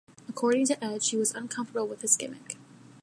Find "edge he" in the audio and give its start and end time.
0.83-1.15